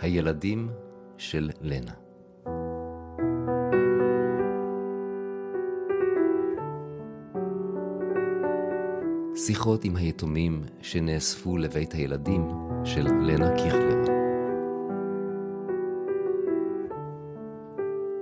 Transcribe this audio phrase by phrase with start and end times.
[0.00, 0.68] הילדים
[1.16, 1.92] של לנה.
[9.34, 12.48] שיחות עם היתומים שנאספו לבית הילדים
[12.84, 14.04] של לנה קיכלר.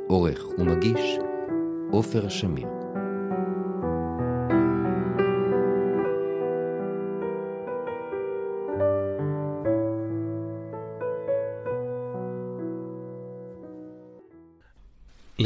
[0.08, 1.18] עורך ומגיש
[1.92, 2.75] עופר שמיר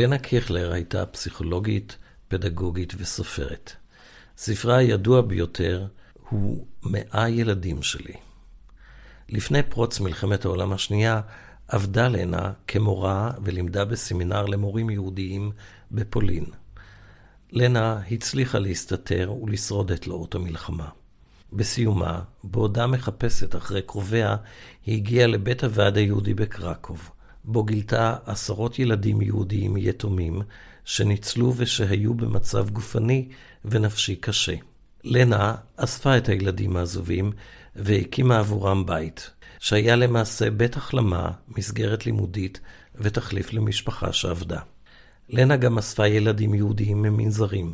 [0.01, 1.97] לנה קיכלר הייתה פסיכולוגית,
[2.29, 3.73] פדגוגית וסופרת.
[4.37, 5.87] ספרה הידוע ביותר
[6.29, 8.15] הוא מאה ילדים שלי.
[9.29, 11.21] לפני פרוץ מלחמת העולם השנייה,
[11.69, 15.53] עבדה לנה כמורה ולימדה בסמינר למורים יהודיים
[15.91, 16.45] בפולין.
[17.53, 20.89] לנה הצליחה להסתתר ולשרוד את תלאות המלחמה.
[21.53, 24.37] בסיומה, בעודה מחפשת אחרי קרוביה,
[24.87, 27.11] היא הגיעה לבית הוועד היהודי בקרקוב,
[27.45, 30.43] בו גילתה עשרות ילדים יהודיים יתומים,
[30.85, 33.29] שניצלו ושהיו במצב גופני
[33.65, 34.55] ונפשי קשה.
[35.05, 37.33] לנה אספה את הילדים העזובים
[37.77, 42.61] והקימה עבורם בית, שהיה למעשה בית החלמה, מסגרת לימודית
[42.95, 44.61] ותחליף למשפחה שעבדה.
[45.29, 47.73] לנה גם אספה ילדים יהודיים ממנזרים,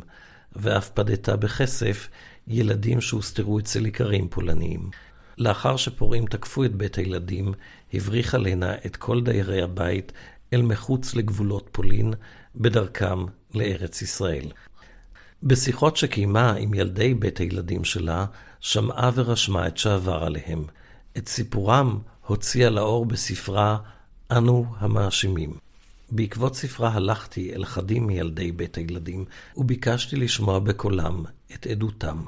[0.55, 2.07] ואף פדתה בכסף
[2.47, 4.89] ילדים שהוסתרו אצל איכרים פולניים.
[5.37, 7.53] לאחר שפורעים תקפו את בית הילדים,
[7.93, 10.11] הבריחה לנה את כל דיירי הבית
[10.53, 12.13] אל מחוץ לגבולות פולין,
[12.55, 14.51] בדרכם לארץ ישראל.
[15.43, 18.25] בשיחות שקיימה עם ילדי בית הילדים שלה,
[18.59, 20.63] שמעה ורשמה את שעבר עליהם.
[21.17, 23.77] את סיפורם הוציאה לאור בספרה
[24.31, 25.57] "אנו המאשימים".
[26.11, 29.25] בעקבות ספרה הלכתי אל אחדים מילדי בית הילדים,
[29.57, 32.23] וביקשתי לשמוע בקולם את עדותם.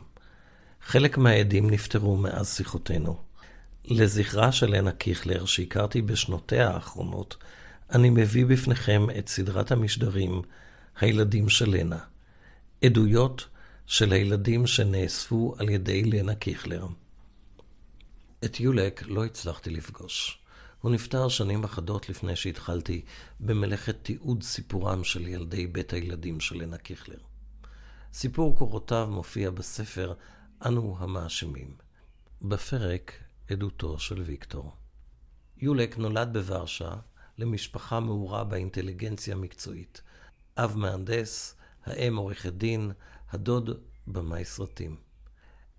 [0.89, 3.17] חלק מהעדים נפטרו מאז שיחותינו.
[3.85, 7.37] לזכרה של לנה קיכלר, שהכרתי בשנותיה האחרונות,
[7.91, 10.41] אני מביא בפניכם את סדרת המשדרים
[10.99, 11.99] "הילדים של לנה",
[12.85, 13.47] עדויות
[13.85, 16.87] של הילדים שנאספו על ידי לנה קיכלר.
[18.45, 20.39] את יולק לא הצלחתי לפגוש.
[20.81, 23.01] הוא נפטר שנים אחדות לפני שהתחלתי
[23.39, 27.19] במלאכת תיעוד סיפורם של ילדי בית הילדים של לנה קיכלר.
[28.13, 30.13] סיפור קורותיו מופיע בספר
[30.65, 31.73] "אנו המאשימים".
[32.41, 33.13] בפרק
[33.51, 34.71] עדותו של ויקטור.
[35.57, 36.93] יולק נולד בוורשה
[37.37, 40.01] למשפחה מעורה באינטליגנציה המקצועית.
[40.57, 41.55] אב מהנדס,
[41.85, 42.91] האם עורכת דין,
[43.31, 43.69] הדוד
[44.07, 44.95] במאי סרטים.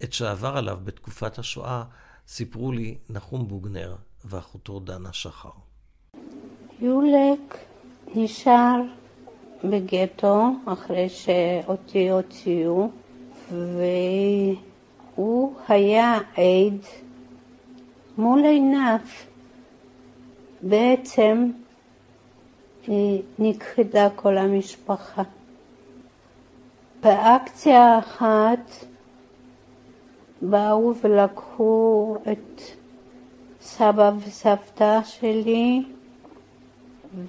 [0.04, 1.84] את שעבר עליו בתקופת השואה
[2.26, 5.50] סיפרו לי נחום בוגנר ואחותו דנה שחר.
[6.80, 7.56] יולק
[8.14, 8.80] נשאר
[9.64, 12.90] בגטו אחרי שאותי הוציאו,
[15.20, 16.78] והוא היה עד
[18.18, 18.98] מול עיניו.
[20.62, 21.50] בעצם
[23.38, 25.22] נכחדה כל המשפחה.
[27.02, 28.70] באקציה אחת
[30.42, 32.62] באו ולקחו את
[33.60, 35.82] סבא וסבתא שלי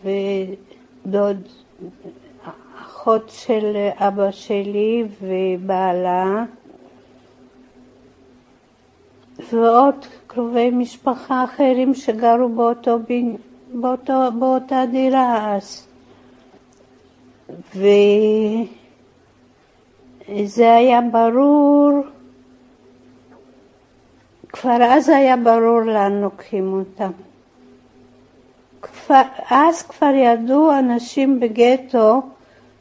[0.04, 1.48] ודוד,
[2.82, 6.46] אחות של אבא שלי ובעלה
[9.50, 12.98] ועוד קרובי משפחה אחרים שגרו באותו,
[13.74, 15.88] באותו, באותה דירה אז.
[20.30, 22.02] וזה היה ברור
[24.50, 27.12] כבר אז היה ברור לאן לוקחים אותם.
[29.50, 32.22] אז כבר ידעו אנשים בגטו,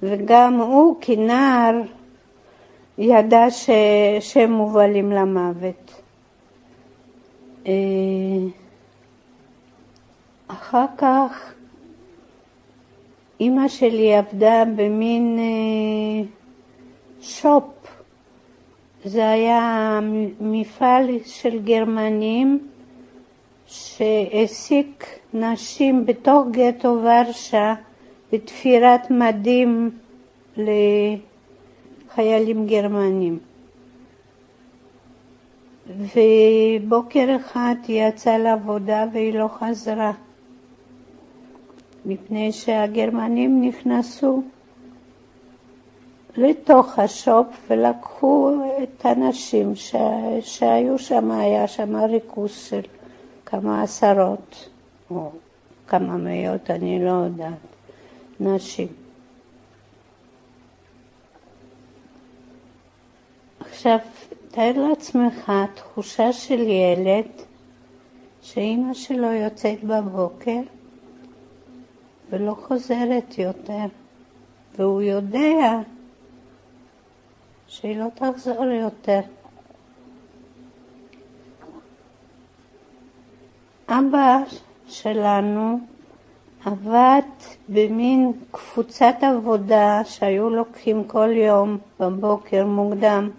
[0.03, 1.75] וגם הוא כנער
[2.99, 3.71] ידע ש,
[4.21, 6.01] שהם מובלים למוות.
[7.67, 7.73] אה,
[10.49, 11.53] אחר כך
[13.41, 16.29] אימא שלי עבדה במין אה,
[17.21, 17.65] שופ
[19.05, 20.01] זה היה
[20.41, 22.69] מפעל של גרמנים
[23.67, 27.75] שהעסיק נשים בתוך גטו ורשה
[28.33, 29.91] בתפירת מדים
[32.17, 33.50] לחיילים גרמנים.
[35.99, 40.13] ובוקר אחד היא יצאה לעבודה והיא לא חזרה,
[42.05, 44.43] מפני שהגרמנים נכנסו
[46.37, 48.51] לתוך השופ ולקחו
[48.83, 49.95] את הנשים ש...
[50.41, 52.81] שהיו שם, היה שם ריכוז של
[53.47, 54.69] כמה עשרות
[55.11, 55.31] או
[55.87, 57.53] כמה מאות, אני לא יודעת,
[58.41, 58.89] נשים.
[63.61, 63.99] עכשיו,
[64.53, 67.27] תאר לעצמך תחושה של ילד
[68.43, 70.61] שאימא שלו יוצאת בבוקר
[72.31, 73.85] ולא חוזרת יותר,
[74.77, 75.79] והוא יודע
[77.67, 79.21] שהיא לא תחזור יותר.
[83.89, 84.39] אבא
[84.87, 85.79] שלנו
[86.65, 87.23] עבד
[87.69, 93.31] במין קבוצת עבודה שהיו לוקחים כל יום בבוקר מוקדם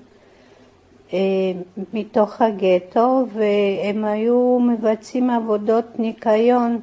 [1.94, 6.80] מתוך הגטו והם היו מבצעים עבודות ניקיון,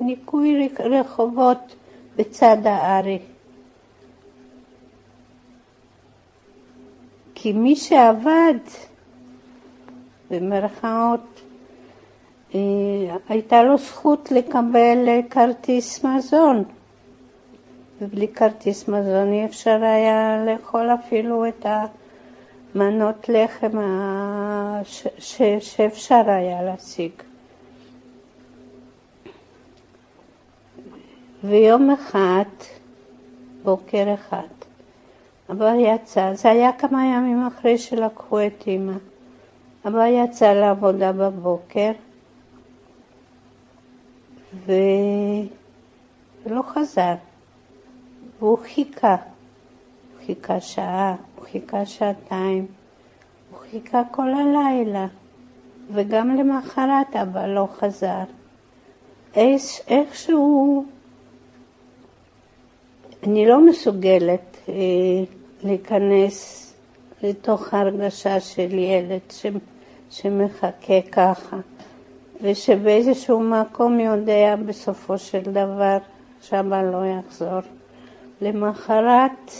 [0.00, 1.76] ניקוי רחובות
[2.16, 3.18] בצד הארי.
[7.34, 8.54] כי מי שעבד,
[10.30, 11.40] במרכאות,
[12.54, 12.60] אה,
[13.28, 16.64] הייתה לו זכות לקבל כרטיס מזון,
[18.00, 21.66] ובלי כרטיס מזון אי אפשר היה לאכול אפילו את
[22.76, 23.78] המנות לחם
[25.58, 27.12] שאפשר היה להשיג.
[31.44, 32.44] ויום אחד,
[33.62, 34.46] בוקר אחד,
[35.50, 38.96] אבא יצא, זה היה כמה ימים אחרי שלקחו את אמא.
[39.86, 41.92] אבא יצא לעבודה בבוקר.
[44.66, 47.14] ולא חזר.
[48.38, 49.16] והוא חיכה.
[49.16, 51.14] הוא חיכה שעה,
[51.52, 52.66] חיכה שעתיים,
[53.50, 55.06] הוא חיכה כל הלילה.
[55.90, 58.24] וגם למחרת אבא לא חזר.
[59.88, 60.84] איכשהו
[63.22, 64.74] אני לא מסוגלת אה,
[65.62, 66.62] להיכנס
[67.22, 69.46] לתוך ההרגשה של ילד ש,
[70.10, 71.56] שמחכה ככה.
[72.40, 75.98] ושבאיזשהו מקום יודע בסופו של דבר
[76.40, 77.60] שאבא לא יחזור.
[78.40, 79.50] למחרת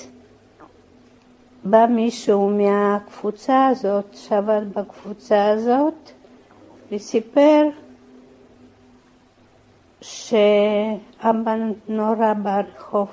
[1.70, 6.10] בא מישהו מהקבוצה הזאת, שעבד בקבוצה הזאת,
[6.92, 7.68] וסיפר
[10.00, 11.56] שאבא
[11.88, 13.08] נורא ברחוב.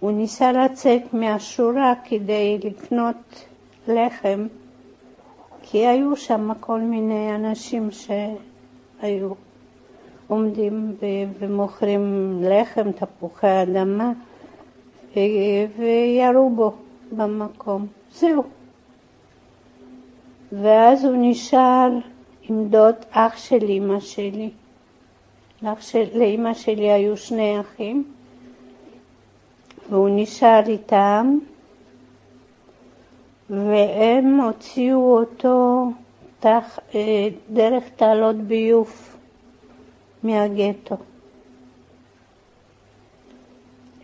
[0.00, 3.44] הוא ניסה לצאת מהשורה כדי לקנות
[3.88, 4.46] לחם
[5.62, 9.32] כי היו שם כל מיני אנשים שהיו
[10.28, 10.96] עומדים
[11.38, 14.12] ומוכרים לחם, תפוחי אדמה,
[15.76, 16.72] וירו בו
[17.12, 17.86] במקום.
[18.12, 18.44] זהו.
[20.52, 21.88] ואז הוא נשאר
[22.48, 24.50] עם דוד אח של אימא שלי.
[25.80, 28.04] של, לאימא שלי היו שני אחים,
[29.90, 31.38] והוא נשאר איתם.
[33.50, 35.90] והם הוציאו אותו
[36.40, 39.16] תח, אה, דרך תעלות ביוב
[40.22, 40.96] מהגטו.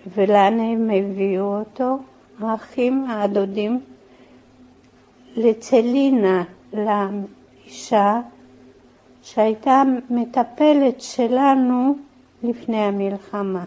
[0.07, 1.99] ולאן הם הביאו אותו?
[2.41, 3.81] האחים הדודים
[5.37, 8.21] לצלינה, לאישה
[9.23, 11.97] שהייתה מטפלת שלנו
[12.43, 13.65] לפני המלחמה,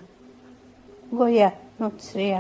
[1.14, 1.50] גויה,
[1.80, 2.40] נוצריה.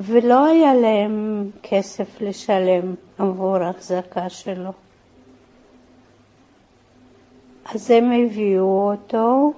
[0.00, 4.70] ולא היה להם כסף לשלם עבור ההחזקה שלו.
[7.74, 9.52] אז הם הביאו אותו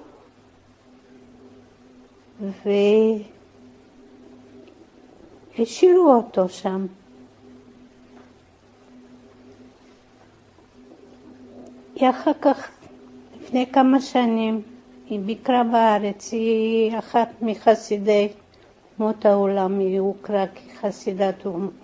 [5.57, 6.85] והשאירו אותו שם.
[12.09, 12.71] אחר כך,
[13.41, 14.61] לפני כמה שנים,
[15.09, 18.27] היא ביקרה בארץ, היא אחת מחסידי
[18.99, 21.35] אומות העולם, היא הוכרה כחסידת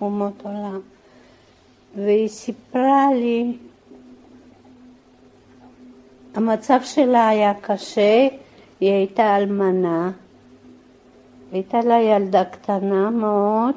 [0.02, 0.80] אומות עולם.
[1.96, 3.58] והיא סיפרה לי,
[6.36, 8.28] המצב שלה היה קשה,
[8.80, 10.12] היא הייתה אלמנה,
[11.52, 13.76] הייתה לה ילדה קטנה מאוד,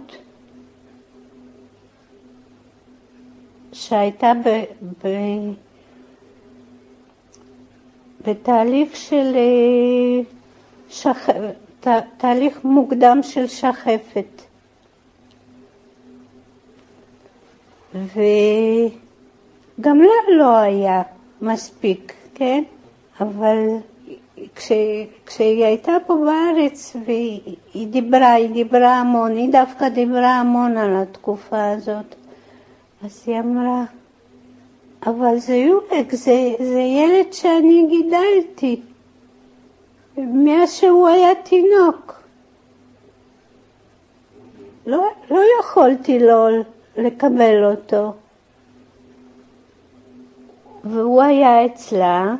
[3.72, 4.62] שהייתה ב,
[5.02, 5.08] ב,
[8.26, 10.20] בתהליך של אה,
[10.88, 11.28] שח...
[11.80, 11.86] ת,
[12.16, 14.42] תהליך מוקדם של שחפת.
[17.94, 21.02] וגם לה לא היה
[21.40, 22.62] מספיק, כן?
[23.20, 23.58] אבל
[24.56, 24.72] כש,
[25.26, 31.70] כשהיא הייתה פה בארץ והיא דיברה, היא דיברה המון, היא דווקא דיברה המון על התקופה
[31.70, 32.14] הזאת,
[33.04, 33.84] אז היא אמרה,
[35.06, 38.80] אבל זה יורק, זה, זה ילד שאני גידלתי.
[40.16, 42.22] מאז שהוא היה תינוק.
[44.86, 46.48] לא, לא יכולתי לא
[46.96, 48.12] לקבל אותו.
[50.84, 52.34] והוא היה אצלה,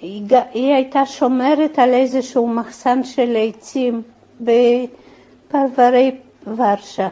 [0.00, 4.02] היא, היא הייתה שומרת על איזשהו מחסן של עצים
[4.40, 6.10] בפרברי
[6.46, 7.08] ורשה.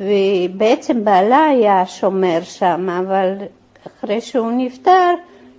[0.00, 3.34] ובעצם בעלה היה שומר שם, אבל
[3.86, 5.14] אחרי שהוא נפטר,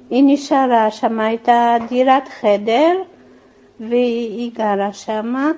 [0.09, 3.01] היא נשארה שם, הייתה דירת חדר,
[3.79, 5.51] והיא גרה שמה.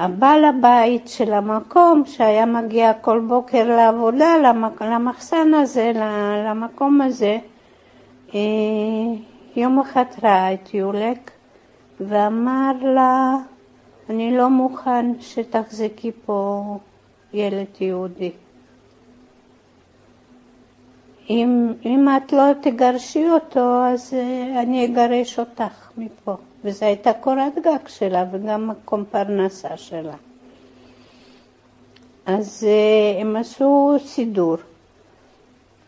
[0.00, 4.34] והבעל הבית של המקום, שהיה מגיע כל בוקר לעבודה,
[4.80, 5.92] למחסן הזה,
[6.46, 7.38] למקום הזה,
[8.34, 8.40] אה,
[9.56, 11.30] יום אחד ראה את יולק
[12.00, 13.34] ואמר לה,
[14.10, 16.62] אני לא מוכן שתחזיקי פה
[17.32, 18.32] ילד יהודי.
[21.30, 26.36] אם, אם את לא תגרשי אותו, אז אה, אני אגרש אותך מפה.
[26.64, 30.14] וזו הייתה קורת גג שלה וגם מקום פרנסה שלה.
[32.26, 34.56] אז אה, הם עשו סידור.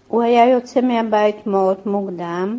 [0.08, 2.58] הוא היה יוצא מהבית מאוד מוקדם,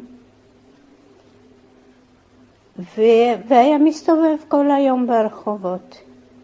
[3.48, 5.98] והיה מסתובב כל היום ברחובות,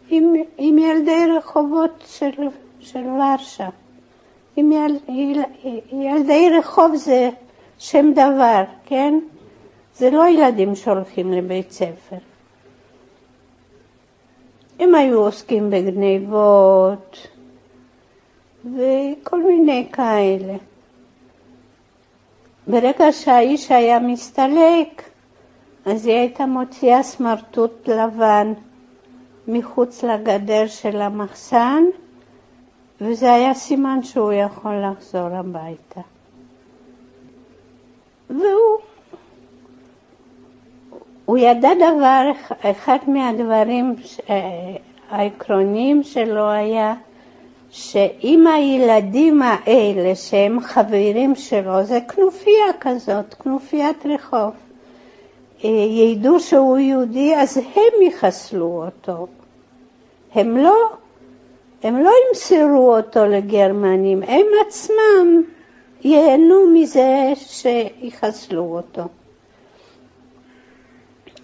[0.09, 2.31] עם, עם ילדי רחובות של,
[2.79, 3.69] של ורשה.
[4.55, 5.43] עם יל, יל,
[5.91, 7.29] ילדי רחוב זה
[7.77, 9.19] שם דבר, כן?
[9.99, 12.17] זה לא ילדים שהולכים לבית ספר.
[14.79, 17.27] הם היו עוסקים בגניבות
[18.65, 20.55] וכל מיני כאלה.
[22.67, 25.03] ברגע שהאיש היה מסתלק,
[25.85, 28.53] אז היא הייתה מוציאה סמרטוט לבן
[29.47, 31.83] מחוץ לגדר של המחסן,
[33.01, 36.01] וזה היה סימן שהוא יכול לחזור הביתה.
[38.29, 38.58] והוא
[41.29, 42.31] הוא ידע דבר,
[42.61, 43.95] אחד מהדברים
[45.09, 46.93] העקרוניים שלו היה
[47.69, 54.51] שאם הילדים האלה שהם חברים שלו, זה כנופיה כזאת, כנופיית רחוב,
[55.63, 59.27] אה, ידעו שהוא יהודי, אז הם יחסלו אותו.
[60.35, 60.75] הם לא,
[61.83, 65.43] הם לא ימסרו אותו לגרמנים, הם עצמם
[66.03, 69.03] ייהנו מזה שיחסלו אותו.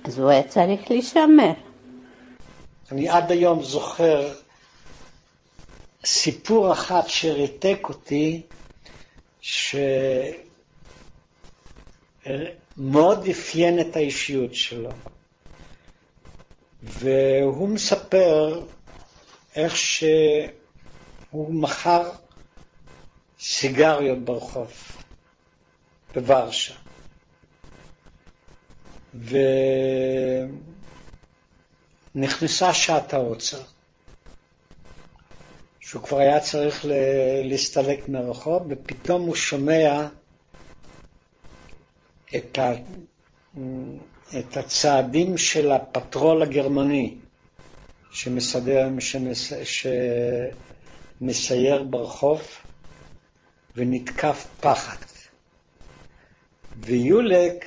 [0.05, 1.51] אז הוא היה צריך להישמר.
[2.91, 4.33] אני עד היום זוכר
[6.05, 8.41] סיפור אחד שריתק אותי,
[9.41, 10.37] שמאוד
[13.31, 14.89] אפיין את האישיות שלו.
[16.83, 18.65] והוא מספר
[19.55, 22.11] איך שהוא מכר
[23.39, 24.71] סיגריות ברחוב
[26.15, 26.73] בוורשה.
[32.15, 33.61] ונכנסה שעת העוצר,
[35.79, 36.85] שהוא כבר היה צריך
[37.43, 40.07] להסתלק מהרחוב, ופתאום הוא שומע
[42.35, 42.71] את, ה...
[44.39, 47.15] את הצעדים של הפטרול הגרמני
[48.11, 49.53] שמסדר, שמס...
[51.21, 52.41] שמסייר ברחוב
[53.75, 54.97] ונתקף פחד.
[56.79, 57.65] ויולק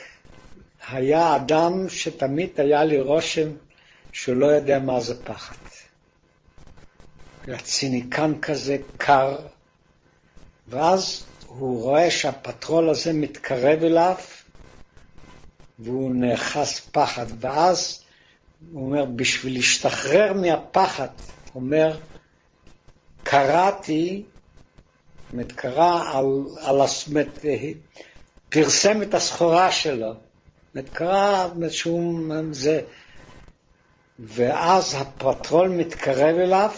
[0.90, 3.48] היה אדם שתמיד היה לי רושם
[4.12, 5.56] שהוא לא יודע מה זה פחד.
[7.46, 9.36] היה ציניקן כזה קר,
[10.68, 14.14] ואז הוא רואה שהפטרול הזה מתקרב אליו,
[15.78, 18.02] והוא נאחז פחד, ואז
[18.72, 21.08] הוא אומר, בשביל להשתחרר מהפחד,
[21.52, 21.96] הוא אומר,
[23.22, 26.26] קראתי, זאת אומרת, קרא על,
[26.60, 26.80] על,
[28.48, 30.27] פרסם את הסחורה שלו.
[30.92, 32.20] קרה משהו
[32.50, 32.80] זה,
[34.18, 36.70] ואז הפטרול מתקרב אליו,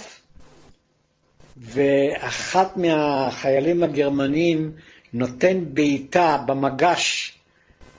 [1.57, 4.73] ואחת מהחיילים הגרמנים
[5.13, 7.39] נותן בעיטה במגש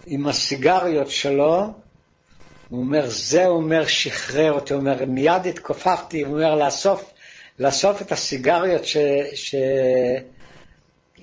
[0.05, 1.67] עם הסיגריות שלו,
[2.70, 7.13] הוא אומר, זה אומר, שחרר אותי, הוא אומר, מיד התכופפתי, הוא אומר, לאסוף,
[7.60, 8.98] לאסוף את הסיגריות ש...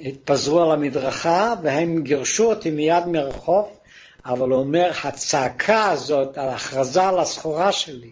[0.00, 3.77] שהתפזרו על המדרכה, והם גירשו אותי מיד מהרחוב,
[4.28, 6.48] אבל הוא אומר, הצעקה הזאת על
[7.08, 8.10] על הסחורה שלי,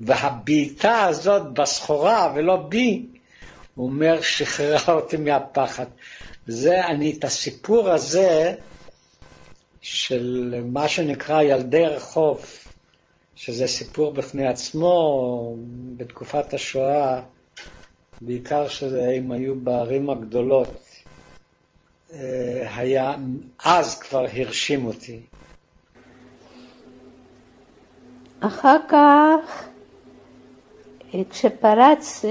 [0.00, 3.06] והבעיטה הזאת בסחורה ולא בי,
[3.74, 5.86] הוא אומר, שחררה אותי מהפחד.
[6.46, 8.54] זה, אני, את הסיפור הזה
[9.80, 12.46] של מה שנקרא ילדי רחוב,
[13.36, 15.56] שזה סיפור בפני עצמו,
[15.96, 17.20] בתקופת השואה,
[18.20, 20.86] בעיקר שהם היו בערים הגדולות,
[22.12, 23.14] אה, היה,
[23.64, 25.20] אז כבר הרשים אותי.
[28.40, 29.64] אחר כך,
[31.30, 32.24] כשפרץ,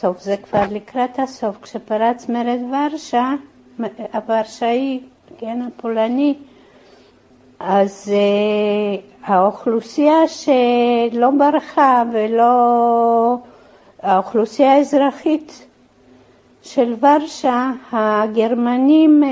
[0.00, 3.34] טוב, זה כבר לקראת הסוף, כשפרץ מרד ורשה,
[4.12, 5.00] הוורשאי,
[5.38, 6.34] כן, הפולני,
[7.60, 8.12] אז,
[9.24, 13.36] האוכלוסייה שלא ברחה ולא...
[14.02, 15.66] האוכלוסייה האזרחית
[16.62, 19.28] של ורשה, הגרמנים אה,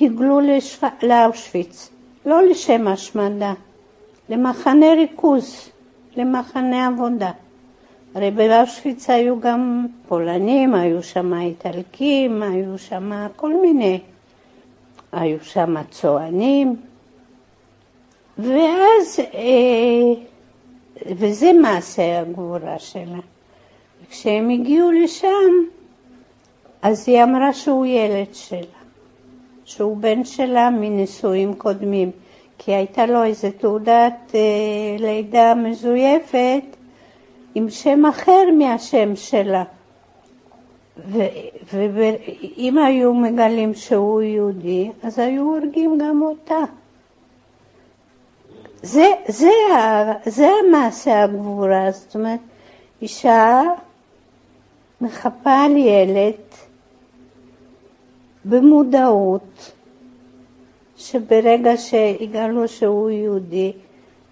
[0.00, 0.86] הגלו לשו...
[1.02, 1.90] לאושוויץ,
[2.26, 3.52] לא לשם השמדה,
[4.28, 5.70] למחנה ריכוז,
[6.16, 7.30] למחנה עבודה.
[8.14, 14.00] הרי באושוויץ היו גם פולנים, היו שם איטלקים, היו שם כל מיני,
[15.12, 16.76] היו שם צוענים,
[18.38, 20.22] ואז, אה,
[21.06, 23.18] וזה מעשה הגבורה שלה.
[24.10, 25.52] כשהם הגיעו לשם,
[26.82, 28.80] אז היא אמרה שהוא ילד שלה,
[29.64, 32.10] שהוא בן שלה מנישואים קודמים,
[32.58, 34.40] כי הייתה לו איזו תעודת אה,
[34.98, 36.76] לידה מזויפת
[37.54, 39.64] עם שם אחר מהשם שלה.
[41.72, 46.64] ואם היו מגלים שהוא יהודי, אז היו הורגים גם אותה.
[48.82, 49.50] זה, זה,
[50.26, 52.40] זה המעשה הגבורה, זאת אומרת,
[53.02, 53.62] אישה
[55.00, 56.34] מחפה על ילד
[58.44, 59.72] במודעות,
[60.98, 63.72] שברגע שיגלו שהוא יהודי,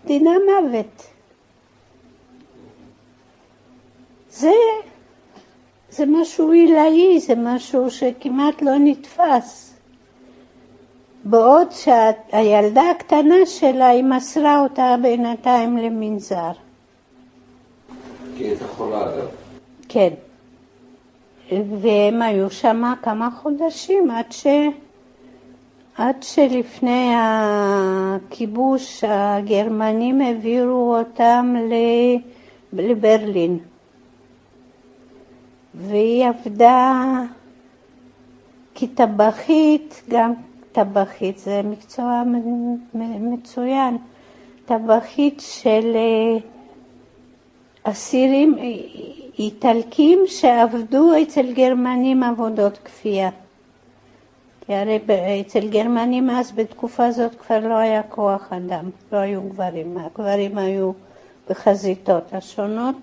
[0.04, 1.06] דינה מוות.
[4.30, 4.52] זה,
[5.90, 9.74] זה משהו עילאי, זה משהו שכמעט לא נתפס.
[11.24, 16.52] בעוד שהילדה הקטנה שלה, היא מסרה אותה בינתיים למנזר.
[18.36, 19.28] כי היא הייתה חולה אגב.
[19.88, 20.14] כן.
[21.80, 24.46] והם היו שם כמה חודשים עד, ש...
[25.98, 31.54] עד שלפני הכיבוש הגרמנים העבירו אותם
[32.72, 33.58] לברלין.
[35.74, 37.02] והיא עבדה
[38.74, 40.32] כטבחית, גם
[40.72, 42.22] טבחית, זה מקצוע
[43.20, 43.96] מצוין,
[44.64, 46.38] טבחית של אה,
[47.82, 48.54] אסירים
[49.38, 53.30] איטלקים שעבדו אצל גרמנים עבודות כפייה.
[54.66, 55.00] כי הרי
[55.40, 60.92] אצל גרמנים אז בתקופה הזאת כבר לא היה כוח אדם, לא היו גברים, הגברים היו
[61.50, 62.96] בחזיתות השונות,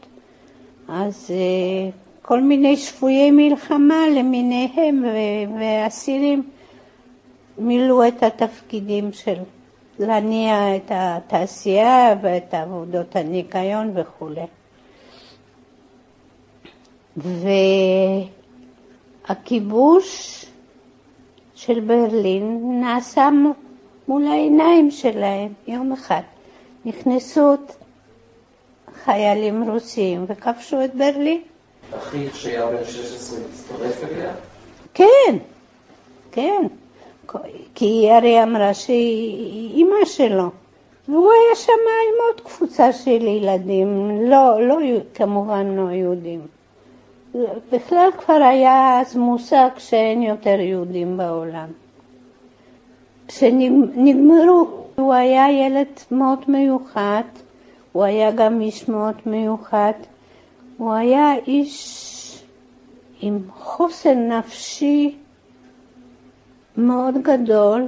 [0.87, 1.89] אז אה,
[2.21, 5.05] כל מיני שבויי מלחמה למיניהם
[5.59, 6.49] ואסירים
[7.57, 9.35] מילאו את התפקידים של
[9.99, 14.45] להניע את התעשייה ואת עבודות הניקיון וכולי.
[19.27, 20.45] והכיבוש
[21.55, 23.29] של ברלין נעשה
[24.07, 26.21] מול העיניים שלהם יום אחד.
[26.85, 27.55] נכנסו
[29.03, 31.41] חיילים רוסים וכבשו את ברלין.
[31.97, 34.33] אחיך שהיה בן 16 הצטרף אליה?
[34.93, 35.37] כן,
[36.31, 36.67] כן.
[37.75, 40.49] כי היא הרי אמרה שהיא אימא שלו.
[41.07, 44.77] והוא היה שם עם עוד קבוצה של ילדים, לא, לא,
[45.13, 46.41] כמובן לא יהודים.
[47.71, 51.67] בכלל כבר היה אז מושג שאין יותר יהודים בעולם.
[53.27, 57.23] כשנגמרו, הוא היה ילד מאוד מיוחד,
[57.91, 59.93] הוא היה גם איש מאוד מיוחד,
[60.77, 62.43] הוא היה איש
[63.21, 65.15] עם חוסן נפשי
[66.77, 67.87] מאוד גדול,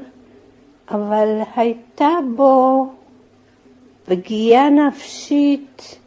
[0.91, 2.87] אבל הייתה בו
[4.05, 5.99] פגיעה נפשית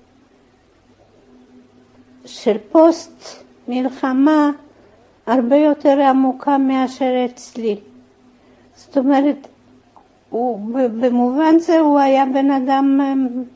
[2.29, 4.51] של פוסט מלחמה
[5.27, 7.77] הרבה יותר עמוקה מאשר אצלי.
[8.75, 9.49] זאת אומרת,
[10.31, 10.61] הוא,
[11.01, 13.01] במובן זה הוא היה בן אדם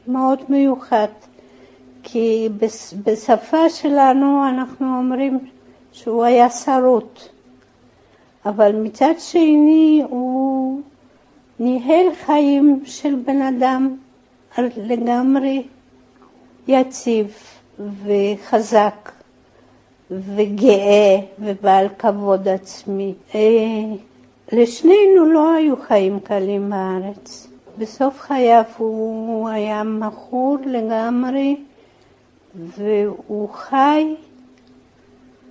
[0.09, 1.07] מאוד מיוחד,
[2.03, 2.49] כי
[3.05, 5.39] בשפה שלנו אנחנו אומרים
[5.93, 7.21] שהוא היה שרוט.
[8.47, 10.81] אבל מצד שני הוא
[11.59, 13.97] ניהל חיים של בן אדם
[14.59, 15.63] לגמרי
[16.69, 17.35] יציב
[18.05, 19.12] וחזק
[20.11, 23.14] וגאה ובעל כבוד עצמי.
[23.35, 23.40] אה,
[24.53, 27.49] לשנינו לא היו חיים קלים בארץ.
[27.79, 31.57] בסוף חייו הוא היה מכור לגמרי
[32.55, 34.14] והוא חי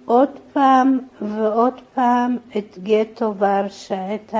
[0.05, 4.33] עוד פעם ועוד פעם את גטו ורשה, את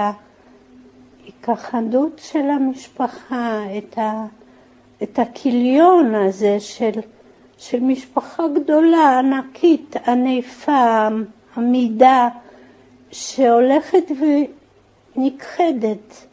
[1.23, 4.25] ההיכחדות של המשפחה, את, ה,
[5.03, 6.99] את הכיליון הזה של,
[7.61, 11.07] של משפחה גדולה, ענקית, ענפה,
[11.57, 12.27] עמידה,
[13.11, 14.11] שהולכת
[15.15, 16.27] ונכחדת.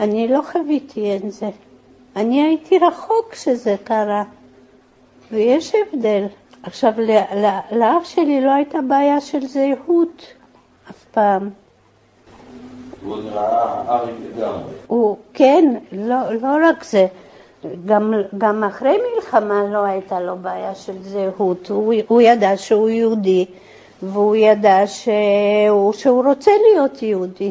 [0.00, 1.50] אני לא חוויתי את זה.
[2.16, 4.22] אני הייתי רחוק כשזה קרה,
[5.32, 6.24] ויש הבדל.
[6.62, 6.92] עכשיו,
[7.72, 10.26] לאח שלי לא הייתה בעיה של זהות
[10.90, 11.50] אף פעם.
[13.04, 14.72] הוא נראה ארי לגמרי.
[14.86, 17.06] הוא, כן, לא, לא רק זה,
[17.86, 23.46] גם, גם אחרי מלחמה לא הייתה לו בעיה של זהות, הוא, הוא ידע שהוא יהודי
[24.02, 27.50] והוא ידע שהוא, שהוא רוצה להיות יהודי.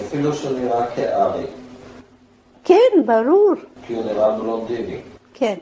[0.00, 1.46] אפילו שהוא נראה כארי.
[2.64, 3.52] כן, ברור.
[3.86, 5.00] כי הוא נראה בלונדיני.
[5.34, 5.56] כן.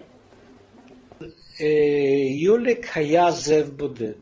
[1.60, 1.66] אה,
[2.38, 4.12] יוליק היה זאב בודד.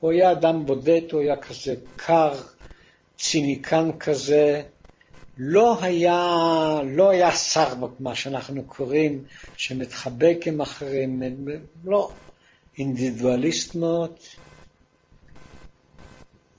[0.00, 2.32] הוא היה אדם בודד, הוא היה כזה קר,
[3.18, 4.62] ציניקן כזה.
[5.38, 6.20] לא היה,
[6.84, 9.24] לא היה סרבק, מה שאנחנו קוראים,
[9.56, 11.22] שמתחבק עם אחרים,
[11.84, 12.10] לא,
[12.78, 14.16] אינדיבידואליסט מאוד.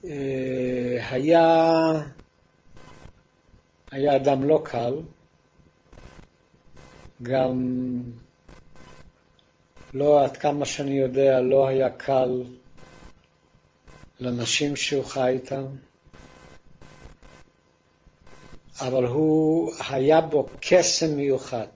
[0.06, 1.46] אה, היה,
[3.92, 4.94] היה אדם לא קל,
[7.24, 7.68] גם
[9.94, 12.44] לא, עד כמה שאני יודע, לא היה קל
[14.20, 15.66] לנשים שהוא חי איתם,
[18.82, 21.68] אבל הוא, היה בו קסם מיוחד,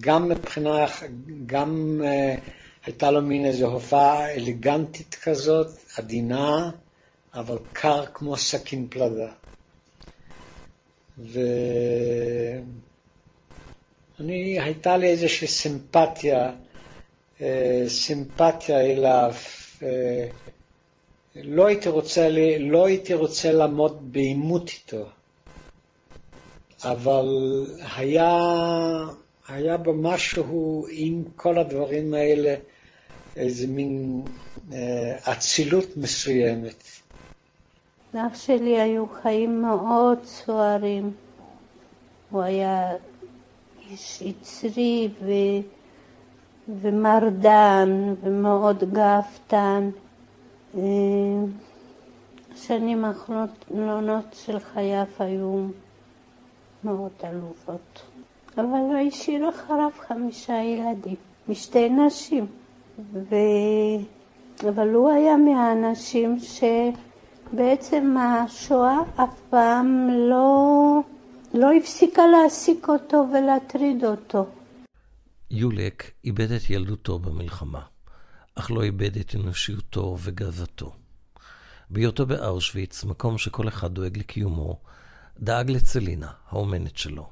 [0.00, 0.86] גם מבחינה,
[1.46, 2.40] גם uh,
[2.86, 5.66] הייתה לו מין איזו הופעה אלגנטית כזאת,
[5.96, 6.70] עדינה,
[7.34, 9.32] אבל קר כמו סכין פלדה.
[14.18, 16.52] ואני, הייתה לי איזושהי סימפתיה,
[17.40, 19.34] אה, סימפתיה אליו.
[19.82, 20.28] אה,
[21.34, 22.28] לא הייתי רוצה,
[22.60, 25.08] לא הייתי רוצה לעמוד בעימות איתו,
[26.84, 27.26] אבל
[27.96, 28.38] היה,
[29.48, 32.54] היה בו משהו עם כל הדברים האלה,
[33.36, 34.22] איזה מין
[34.72, 36.84] אה, אצילות מסוימת.
[38.14, 41.10] לאח שלי היו חיים מאוד סוערים.
[42.30, 42.92] הוא היה
[43.90, 45.30] איש יצרי ו...
[46.68, 49.90] ומרדן ומאוד גאוותן.
[52.54, 55.66] השנים האחרונות של חייו היו
[56.84, 58.02] מאוד עלובות.
[58.54, 61.16] אבל הוא השאיר אחריו חמישה ילדים,
[61.48, 62.46] משתי נשים.
[63.12, 63.36] ו...
[64.68, 66.36] אבל הוא היה מהאנשים
[67.50, 71.00] שבעצם השואה אף פעם לא,
[71.54, 74.46] לא הפסיקה להעסיק אותו ולהטריד אותו.
[75.50, 77.82] יולק איבד את ילדותו במלחמה.
[78.54, 80.92] אך לא איבד את אנושיותו וגאוותו.
[81.90, 84.78] בהיותו באושוויץ, מקום שכל אחד דואג לקיומו,
[85.42, 87.30] דאג לצלינה, האומנת שלו,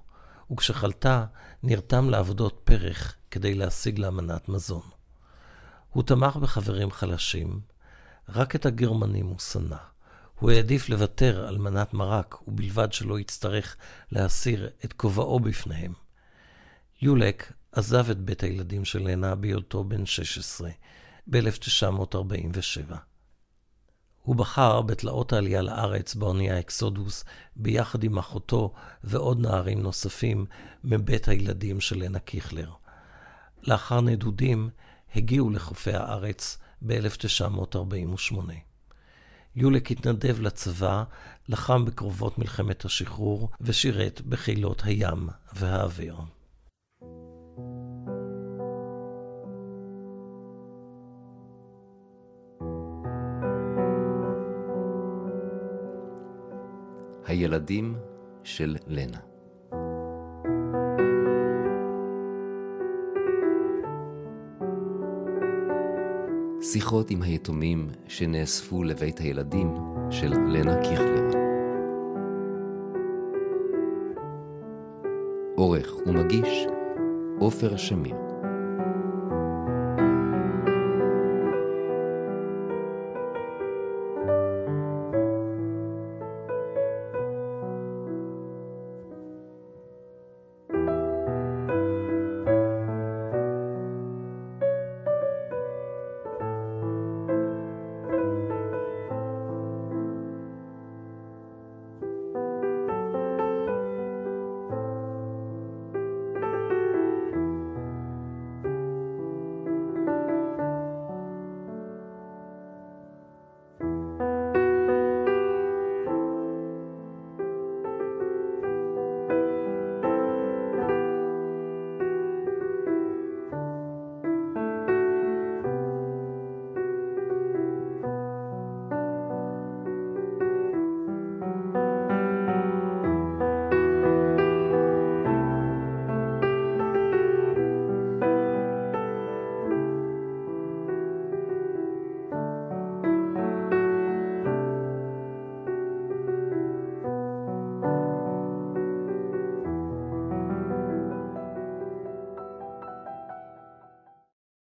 [0.52, 1.24] וכשחלתה,
[1.62, 4.82] נרתם לעבודות פרח כדי להשיג לה מנת מזון.
[5.90, 7.60] הוא תמך בחברים חלשים,
[8.28, 9.76] רק את הגרמנים הוא שנא.
[10.38, 13.76] הוא העדיף לוותר על מנת מרק, ובלבד שלא יצטרך
[14.12, 15.92] להסיר את כובעו בפניהם.
[17.02, 20.70] יולק עזב את בית הילדים של לנה בהיותו בן 16,
[21.26, 23.09] ב-1947.
[24.22, 27.24] הוא בחר בתלאות העלייה לארץ באונייה אקסודוס,
[27.56, 28.72] ביחד עם אחותו
[29.04, 30.46] ועוד נערים נוספים
[30.84, 32.70] מבית הילדים של לנה קיכלר.
[33.62, 34.70] לאחר נדודים,
[35.14, 38.34] הגיעו לחופי הארץ ב-1948.
[39.56, 41.04] יולק התנדב לצבא,
[41.48, 46.16] לחם בקרובות מלחמת השחרור ושירת בחילות הים והאוויר.
[57.30, 57.94] הילדים
[58.44, 59.18] של לנה.
[66.62, 69.74] שיחות עם היתומים שנאספו לבית הילדים
[70.10, 71.28] של לנה קיכלר.
[75.56, 76.66] עורך ומגיש
[77.38, 78.29] עופר שמיר